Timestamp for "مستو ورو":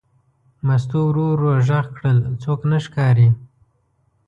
0.65-1.25